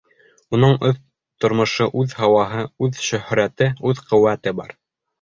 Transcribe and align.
Уның 0.57 0.71
үҙ 0.89 0.97
тормошо, 1.45 1.87
үҙ 2.03 2.17
һауаһы, 2.23 2.65
үҙ 2.89 3.01
шөһрәте, 3.13 3.71
үҙ 3.93 4.07
ҡеүәте 4.11 4.61
бар. 4.63 4.79